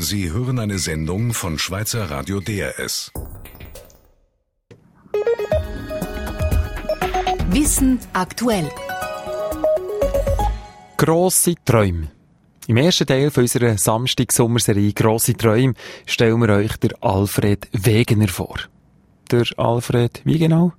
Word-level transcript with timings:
Sie 0.00 0.30
hören 0.30 0.60
eine 0.60 0.78
Sendung 0.78 1.34
von 1.34 1.58
Schweizer 1.58 2.08
Radio 2.08 2.38
DRS. 2.38 3.10
Wissen 7.50 7.98
aktuell. 8.12 8.70
Grosse 10.96 11.56
Träume. 11.64 12.12
Im 12.68 12.76
ersten 12.76 13.08
Teil 13.08 13.32
von 13.32 13.42
unserer 13.42 13.76
Samstag-Sommerserie 13.76 14.92
Grosse 14.92 15.34
Träume 15.34 15.74
stellen 16.06 16.40
wir 16.42 16.50
euch 16.50 16.76
der 16.76 16.92
Alfred 17.00 17.68
Wegener 17.72 18.28
vor. 18.28 18.56
Der 19.32 19.46
Alfred, 19.56 20.22
wie 20.24 20.38
genau? 20.38 20.74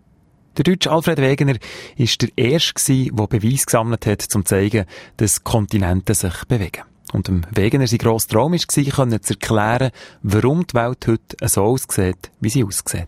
Der 0.56 0.64
deutsche 0.64 0.92
Alfred 0.92 1.20
Wegener 1.20 1.58
ist 1.98 2.22
der 2.22 2.30
Erste, 2.38 3.12
der 3.12 3.28
Beweis 3.28 3.66
gesammelt 3.66 4.06
hat, 4.06 4.24
um 4.34 4.46
zu 4.46 4.50
zeigen, 4.56 4.86
dass 5.18 5.44
Kontinente 5.44 6.14
sich 6.16 6.46
bewegen. 6.46 6.89
Und 7.12 7.28
dem 7.28 7.42
Wegener 7.52 7.88
sein 7.88 8.00
grosser 8.00 8.30
Traum 8.30 8.54
war, 8.54 8.84
können 8.84 9.22
zu 9.22 9.34
erklären, 9.34 9.92
warum 10.22 10.66
die 10.68 10.74
Welt 10.76 11.08
heute 11.08 11.48
so 11.48 11.64
aussieht, 11.64 12.32
wie 12.40 12.50
sie 12.50 12.64
aussieht. 12.64 13.08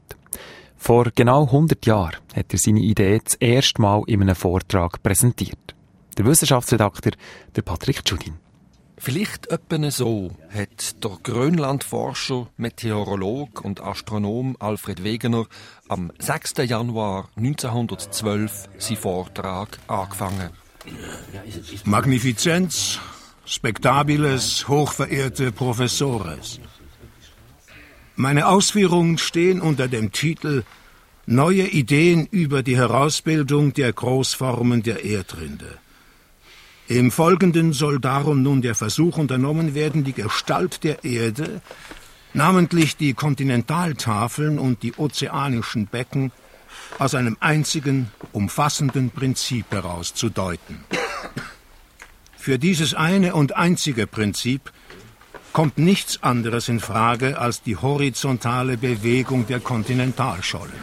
Vor 0.78 1.12
genau 1.14 1.46
100 1.46 1.86
Jahren 1.86 2.18
hat 2.36 2.52
er 2.52 2.58
seine 2.58 2.80
Idee 2.80 3.22
das 3.24 3.36
erste 3.36 3.82
Mal 3.82 4.02
in 4.08 4.22
einem 4.22 4.36
Vortrag 4.36 5.04
präsentiert. 5.04 5.76
Der 6.18 6.26
Wissenschaftsredakteur, 6.26 7.14
der 7.56 7.62
Patrick 7.62 8.02
Judin. 8.06 8.34
Vielleicht 8.98 9.48
etwa 9.48 9.90
so 9.90 10.30
hat 10.54 11.04
der 11.04 11.18
Grönlandforscher, 11.24 12.48
Meteorolog 12.58 13.66
und 13.66 13.82
Astronom 13.82 14.56
Alfred 14.60 15.04
Wegener 15.04 15.48
am 15.88 16.12
6. 16.20 16.54
Januar 16.68 17.30
1912 17.36 18.70
seinen 18.78 18.98
Vortrag 18.98 19.80
angefangen. 19.88 20.52
Magnifizenz, 21.86 23.00
Spektabiles, 23.46 24.68
hochverehrte 24.68 25.52
Professores. 25.52 26.60
Meine 28.16 28.48
Ausführungen 28.48 29.18
stehen 29.18 29.62
unter 29.62 29.88
dem 29.88 30.12
Titel 30.12 30.64
Neue 31.26 31.68
Ideen 31.68 32.28
über 32.30 32.62
die 32.62 32.78
Herausbildung 32.78 33.74
der 33.74 33.94
Großformen 33.94 34.84
der 34.84 35.06
Erdrinde. 35.06 35.78
Im 36.88 37.10
Folgenden 37.10 37.74
soll 37.74 38.00
darum 38.00 38.44
nun 38.44 38.62
der 38.62 38.76
Versuch 38.76 39.18
unternommen 39.18 39.74
werden, 39.76 40.04
die 40.04 40.14
Gestalt 40.14 40.84
der 40.84 41.04
Erde, 41.04 41.62
namentlich 42.34 42.98
die 42.98 43.14
Kontinentaltafeln 43.14 44.60
und 44.60 44.84
die 44.84 44.94
ozeanischen 44.96 45.88
Becken, 45.88 46.32
aus 47.00 47.16
einem 47.16 47.38
einzigen, 47.40 48.12
umfassenden 48.34 49.10
Prinzip 49.10 49.66
herauszudeuten. 49.72 50.84
Für 52.42 52.58
dieses 52.58 52.96
eine 52.96 53.36
und 53.36 53.56
einzige 53.56 54.08
Prinzip 54.08 54.74
kommt 55.54 55.78
nichts 55.78 56.24
anderes 56.24 56.70
in 56.70 56.80
Frage 56.80 57.38
als 57.38 57.62
die 57.62 57.78
horizontale 57.78 58.78
Bewegung 58.78 59.46
der 59.46 59.60
Kontinentalschollen. 59.60 60.74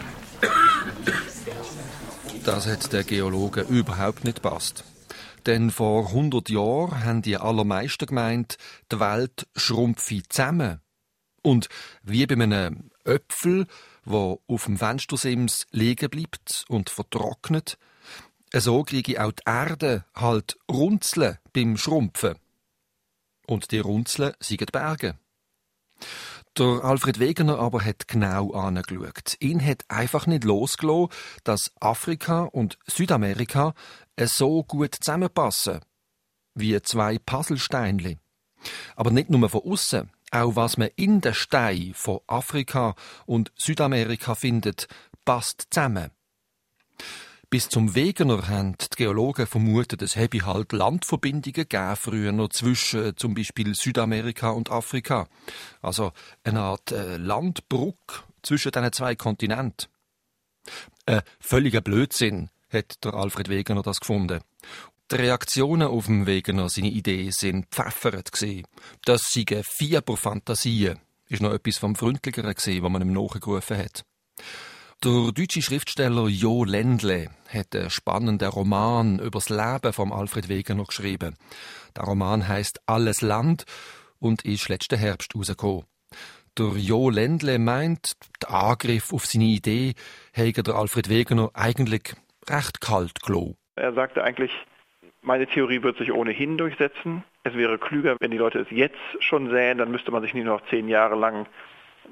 Das 2.44 2.68
hat 2.68 2.92
der 2.92 3.02
Geologe 3.02 3.62
überhaupt 3.62 4.22
nicht 4.22 4.40
passt. 4.40 4.84
Denn 5.46 5.72
vor 5.72 6.06
100 6.06 6.48
Jahren 6.48 7.04
haben 7.04 7.22
die 7.22 7.36
allermeisten 7.36 8.06
gemeint, 8.06 8.56
die 8.92 9.00
Welt 9.00 9.48
schrumpfe 9.56 10.22
zusammen. 10.28 10.80
Und 11.42 11.68
wie 12.04 12.24
bei 12.28 12.40
einem 12.40 12.92
Äpfel, 13.04 13.66
wo 14.04 14.40
auf 14.46 14.66
dem 14.66 14.76
Fenstersims 14.76 15.66
liegen 15.72 16.08
bleibt 16.08 16.66
und 16.68 16.88
vertrocknet, 16.88 17.78
so 18.54 18.82
kriege 18.84 19.22
auch 19.24 19.32
die 19.32 19.42
Erde 19.46 20.04
halt 20.14 20.58
Runzeln 20.70 21.38
beim 21.52 21.76
Schrumpfen. 21.76 22.36
Und 23.46 23.70
die 23.70 23.78
Runzeln 23.78 24.34
sind 24.40 24.60
die 24.60 24.66
Berge. 24.66 25.18
Der 26.56 26.84
Alfred 26.84 27.18
Wegener 27.18 27.58
aber 27.58 27.84
hat 27.84 28.08
genau 28.08 28.52
angeschaut. 28.52 29.36
Ihn 29.40 29.64
hat 29.64 29.84
einfach 29.88 30.26
nicht 30.26 30.44
losgelassen, 30.44 31.08
dass 31.44 31.70
Afrika 31.80 32.42
und 32.44 32.78
Südamerika 32.86 33.74
so 34.20 34.64
gut 34.64 34.96
zusammenpassen. 34.96 35.80
Wie 36.54 36.80
zwei 36.82 37.18
Puzzlesteinli. 37.18 38.18
Aber 38.96 39.10
nicht 39.10 39.30
nur 39.30 39.48
von 39.48 39.62
außen, 39.62 40.10
auch 40.32 40.56
was 40.56 40.76
man 40.76 40.90
in 40.96 41.20
den 41.20 41.34
Steinen 41.34 41.94
von 41.94 42.20
Afrika 42.26 42.94
und 43.26 43.52
Südamerika 43.56 44.34
findet, 44.34 44.88
passt 45.24 45.68
zusammen. 45.70 46.10
Bis 47.50 47.70
zum 47.70 47.94
Wegener 47.94 48.46
haben 48.48 48.76
die 48.76 48.94
Geologen 48.94 49.46
vermutet, 49.46 50.02
es 50.02 50.16
habe 50.16 50.44
halt 50.44 50.72
Landverbindungen 50.72 51.54
gegeben 51.54 51.96
früher 51.96 52.32
noch 52.32 52.50
zwischen 52.50 53.16
zum 53.16 53.32
Beispiel 53.32 53.74
Südamerika 53.74 54.50
und 54.50 54.70
Afrika. 54.70 55.28
Also 55.80 56.12
eine 56.44 56.60
Art 56.60 56.92
äh, 56.92 57.16
Landbrücke 57.16 58.22
zwischen 58.42 58.70
diesen 58.70 58.92
zwei 58.92 59.16
Kontinenten. 59.16 59.88
Ein 61.06 61.22
völliger 61.40 61.80
Blödsinn, 61.80 62.50
hat 62.70 63.02
der 63.02 63.14
Alfred 63.14 63.48
Wegener 63.48 63.80
das 63.80 64.00
gefunden. 64.00 64.40
Die 65.10 65.16
Reaktionen 65.16 65.88
auf 65.88 66.04
dem 66.04 66.26
Wegener 66.26 66.68
seine 66.68 66.90
Idee 66.90 67.30
sind 67.30 67.66
pfeffert 67.70 68.30
gsi. 68.30 68.64
Das 69.06 69.22
seien 69.30 69.62
Fieberfantasien, 69.64 70.98
ist 71.28 71.40
noch 71.40 71.54
etwas 71.54 71.78
vom 71.78 71.96
Freundlicheren 71.96 72.54
gsi, 72.54 72.82
was 72.82 72.90
man 72.90 73.00
ihm 73.00 73.14
nachgerufen 73.14 73.78
hat. 73.78 74.04
Der 75.04 75.30
deutsche 75.32 75.62
Schriftsteller 75.62 76.26
Jo 76.26 76.64
Ländle 76.64 77.28
hat 77.48 77.72
einen 77.72 77.88
spannenden 77.88 78.48
Roman 78.48 79.20
über 79.20 79.38
das 79.38 79.48
Leben 79.48 79.92
von 79.92 80.12
Alfred 80.12 80.48
Wegener 80.48 80.82
geschrieben. 80.82 81.36
Der 81.96 82.02
Roman 82.02 82.48
heißt 82.48 82.80
Alles 82.86 83.22
Land 83.22 83.64
und 84.18 84.44
ist 84.44 84.68
letzten 84.68 84.98
Herbst 84.98 85.36
rausgekommen. 85.36 85.84
Der 86.58 86.72
Jo 86.74 87.10
Ländle 87.10 87.60
meint, 87.60 88.14
der 88.42 88.50
Angriff 88.50 89.12
auf 89.12 89.26
seine 89.26 89.44
Idee 89.44 89.94
hätte 90.32 90.64
der 90.64 90.74
Alfred 90.74 91.08
Wegener 91.08 91.52
eigentlich 91.54 92.16
recht 92.50 92.80
kalt 92.80 93.22
gelassen. 93.22 93.56
Er 93.76 93.92
sagte 93.92 94.24
eigentlich, 94.24 94.50
meine 95.22 95.46
Theorie 95.46 95.84
wird 95.84 95.96
sich 95.98 96.10
ohnehin 96.10 96.58
durchsetzen. 96.58 97.22
Es 97.44 97.54
wäre 97.54 97.78
klüger, 97.78 98.16
wenn 98.18 98.32
die 98.32 98.38
Leute 98.38 98.58
es 98.58 98.70
jetzt 98.72 98.98
schon 99.20 99.48
sähen, 99.50 99.78
dann 99.78 99.92
müsste 99.92 100.10
man 100.10 100.22
sich 100.22 100.34
nicht 100.34 100.46
noch 100.46 100.66
zehn 100.70 100.88
Jahre 100.88 101.14
lang 101.14 101.46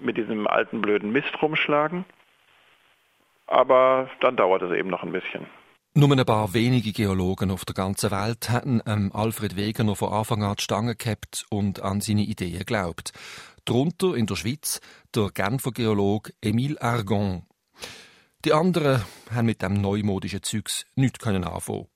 mit 0.01 0.17
diesem 0.17 0.47
alten 0.47 0.83
blöden 0.83 1.11
Mist 1.11 1.43
rumschlagen. 1.43 2.05
Aber 3.57 4.11
dann 4.21 4.37
dauert 4.37 4.61
es 4.61 4.79
eben 4.79 4.91
noch 4.91 5.03
ein 5.03 5.13
bisschen. 5.13 5.47
Nur 5.95 6.13
ein 6.13 6.27
paar 6.27 6.53
wenige 6.53 6.93
Geologen 6.93 7.51
auf 7.51 7.65
der 7.65 7.73
ganzen 7.73 8.11
Welt 8.11 8.51
hatten 8.51 8.83
ähm, 8.85 9.11
Alfred 9.15 9.57
Wegener 9.57 9.97
von 9.97 10.13
Anfang 10.13 10.43
an 10.43 10.57
die 10.57 10.63
Stange 10.63 10.95
gehabt 10.95 11.47
und 11.49 11.81
an 11.81 12.03
seine 12.03 12.21
Ideen 12.21 12.59
geglaubt. 12.59 13.13
Darunter 13.65 14.15
in 14.15 14.27
der 14.27 14.37
Schweiz 14.37 14.83
der 15.15 15.31
Genfer 15.33 15.73
Geolog 15.73 16.33
Emile 16.43 16.83
Argon. 16.83 17.47
Die 18.45 18.53
anderen 18.53 19.03
haben 19.35 19.47
mit 19.47 19.63
dem 19.63 19.81
neumodischen 19.81 20.43
Zeugs 20.43 20.85
nichts 20.95 21.27
anfangen. 21.27 21.89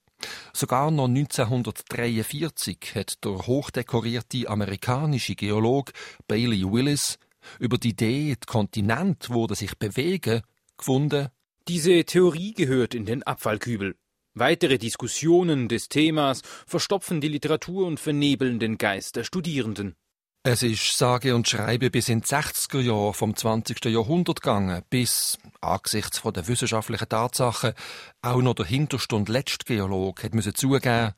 Sogar 0.54 0.91
noch 0.91 1.09
1943 1.09 2.94
hat 2.94 3.22
der 3.22 3.32
hochdekorierte 3.32 4.49
amerikanische 4.49 5.34
Geolog 5.34 5.93
Bailey 6.26 6.62
Willis 6.65 7.19
über 7.59 7.76
die 7.76 7.91
Idee, 7.91 8.37
die 8.43 8.47
Kontinent 8.47 9.28
würde 9.28 9.54
sich 9.54 9.78
bewegen, 9.78 10.41
gefunden, 10.78 11.28
diese 11.70 12.04
Theorie 12.04 12.53
gehört 12.53 12.97
in 12.97 13.06
den 13.06 13.22
Abfallkübel. 13.22 13.94
Weitere 14.34 14.76
Diskussionen 14.76 15.69
des 15.69 15.88
Themas 15.88 16.42
verstopfen 16.66 17.20
die 17.20 17.28
Literatur 17.28 17.86
und 17.86 18.00
vernebeln 18.00 18.58
den 18.58 18.76
Geist 18.76 19.14
der 19.14 19.22
Studierenden. 19.22 19.94
Es 20.42 20.64
ist 20.64 20.98
sage 20.98 21.32
und 21.32 21.48
schreibe 21.48 21.91
bis 21.91 22.08
in 22.08 22.22
die 22.22 22.26
60er 22.26 22.81
Jahre 22.81 23.14
vom 23.14 23.36
20. 23.36 23.84
Jahrhundert 23.84 24.42
gegangen, 24.42 24.82
bis, 24.91 25.38
angesichts 25.60 26.19
von 26.19 26.34
der 26.34 26.48
wissenschaftlichen 26.48 27.08
Tatsachen, 27.08 27.75
auch 28.20 28.42
noch 28.42 28.54
der 28.54 28.66
hinterste 28.66 29.14
und 29.14 29.28
letzte 29.28 29.64
Geolog 29.64 30.25
hat 30.25 30.34
müssen 30.34 30.56
zugeben, 30.56 31.14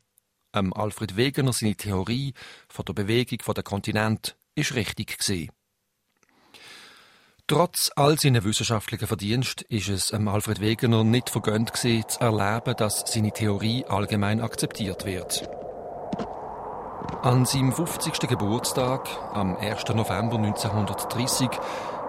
ähm, 0.54 0.74
Alfred 0.74 1.16
Wegener 1.16 1.54
seine 1.54 1.76
Theorie 1.76 2.34
von 2.69 2.84
der 2.84 2.92
Bewegung 2.92 3.38
der 3.54 3.64
Kontinent 3.64 4.37
ist 4.55 4.75
richtig 4.75 5.16
gewesen. 5.16 5.48
Trotz 7.49 7.91
all 7.97 8.19
seiner 8.19 8.44
wissenschaftlichen 8.44 9.09
Verdienst 9.09 9.62
ist 9.62 9.89
es 9.89 10.15
Alfred 10.15 10.61
Wegener 10.61 11.03
nicht 11.03 11.29
vergönnt 11.29 11.73
gewesen, 11.73 12.09
zu 12.09 12.21
erleben, 12.21 12.77
dass 12.77 13.03
seine 13.06 13.33
Theorie 13.33 13.85
allgemein 13.89 14.41
akzeptiert 14.41 15.05
wird. 15.05 15.49
An 17.23 17.44
seinem 17.44 17.73
50. 17.73 18.29
Geburtstag, 18.29 19.09
am 19.33 19.56
1. 19.56 19.89
November 19.89 20.39
1930, 20.39 21.49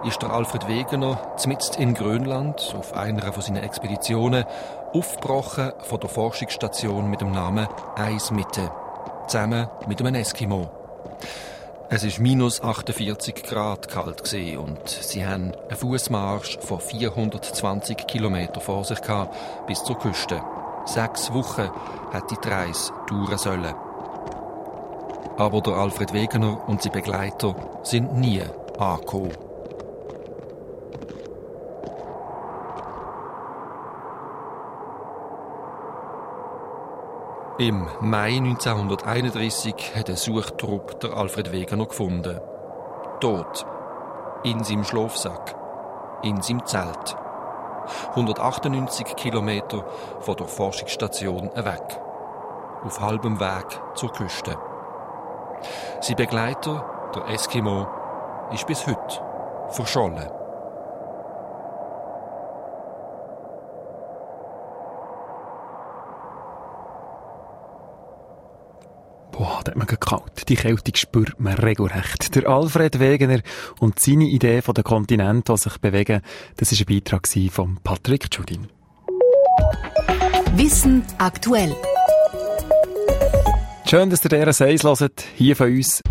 ist 0.04 0.22
der 0.22 0.30
Alfred 0.30 0.68
Wegener 0.68 1.36
zmitzt 1.36 1.76
in 1.76 1.94
Grönland 1.94 2.74
auf 2.76 2.92
einer 2.94 3.32
von 3.32 3.42
seinen 3.42 3.64
Expeditionen 3.64 4.44
aufgebrochen 4.92 5.72
von 5.82 5.98
der 5.98 6.10
Forschungsstation 6.10 7.10
mit 7.10 7.20
dem 7.20 7.32
Namen 7.32 7.66
Eismitte, 7.96 8.70
zusammen 9.26 9.68
mit 9.88 10.00
einem 10.00 10.14
Eskimo. 10.14 10.83
Es 11.90 12.02
ist 12.02 12.18
minus 12.18 12.62
48 12.62 13.42
Grad 13.42 13.88
kalt 13.88 14.20
und 14.56 14.88
sie 14.88 15.26
haben 15.26 15.52
einen 15.52 15.76
Fußmarsch 15.76 16.58
von 16.60 16.80
420 16.80 18.06
Kilometern 18.06 18.62
vor 18.62 18.84
sich 18.84 19.00
gehabt, 19.02 19.36
bis 19.66 19.84
zur 19.84 19.98
Küste. 19.98 20.42
Sechs 20.86 21.32
Wochen 21.32 21.70
hat 22.10 22.30
die 22.30 22.48
Reise 22.48 22.90
dauern 23.08 23.38
sollen. 23.38 23.74
Aber 25.36 25.60
der 25.60 25.74
Alfred 25.74 26.14
Wegener 26.14 26.66
und 26.68 26.82
seine 26.82 26.94
Begleiter 26.94 27.54
sind 27.82 28.14
nie 28.14 28.42
angekommen. 28.78 29.43
Im 37.56 37.86
Mai 38.00 38.38
1931 38.38 39.94
hat 39.94 40.10
ein 40.10 40.16
Suchtrupp 40.16 40.98
der 40.98 41.16
Alfred 41.16 41.52
Wegener 41.52 41.86
gefunden. 41.86 42.40
Tot. 43.20 43.64
In 44.42 44.64
seinem 44.64 44.82
Schlafsack. 44.82 45.54
In 46.24 46.42
seinem 46.42 46.66
Zelt. 46.66 47.16
198 48.08 49.14
Kilometer 49.14 49.84
von 50.18 50.36
der 50.36 50.48
Forschungsstation 50.48 51.48
weg. 51.54 52.00
Auf 52.82 53.00
halbem 53.00 53.38
Weg 53.38 53.80
zur 53.94 54.10
Küste. 54.10 54.58
Sein 56.00 56.16
Begleiter, 56.16 57.12
der 57.14 57.28
Eskimo, 57.28 57.86
ist 58.52 58.66
bis 58.66 58.84
heute 58.84 59.22
verschollen. 59.68 60.28
Da 69.64 69.70
hat 69.70 69.76
man 69.76 69.86
kalt. 69.86 70.48
Die 70.48 70.56
Kälte 70.56 70.92
spürt 70.94 71.40
man 71.40 71.54
regelrecht. 71.54 72.34
Der 72.34 72.46
Alfred 72.48 73.00
Wegener 73.00 73.40
und 73.80 73.98
seine 73.98 74.24
Idee 74.24 74.60
von 74.60 74.74
den 74.74 74.84
Kontinenten, 74.84 75.54
die 75.54 75.60
sich 75.60 75.78
bewegen, 75.78 76.20
das 76.56 76.72
war 76.72 76.78
ein 76.78 76.84
Beitrag 76.86 77.28
von 77.50 77.78
Patrick 77.82 78.28
Judin. 78.30 78.68
Wissen 80.54 81.02
aktuell. 81.18 81.74
Schön, 83.88 84.10
dass 84.10 84.24
ihr 84.24 84.28
deren 84.28 84.52
Seis 84.52 84.84
hört, 84.84 85.24
hier 85.34 85.56
von 85.56 85.68
uns. 85.68 86.02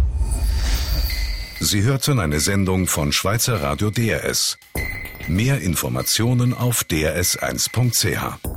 Sie 1.59 1.83
hörten 1.83 2.19
eine 2.19 2.39
Sendung 2.39 2.87
von 2.87 3.11
Schweizer 3.11 3.61
Radio 3.61 3.89
DRS. 3.89 4.57
Mehr 5.27 5.61
Informationen 5.61 6.53
auf 6.53 6.83
drs1.ch. 6.83 8.52